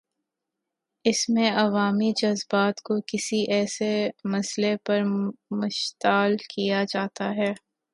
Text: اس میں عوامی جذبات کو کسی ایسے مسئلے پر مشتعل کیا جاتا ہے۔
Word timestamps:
اس 1.05 1.29
میں 1.29 1.51
عوامی 1.55 2.11
جذبات 2.21 2.81
کو 2.81 2.99
کسی 3.07 3.41
ایسے 3.51 3.91
مسئلے 4.25 4.75
پر 4.85 5.01
مشتعل 5.51 6.35
کیا 6.49 6.83
جاتا 6.89 7.29
ہے۔ 7.35 7.51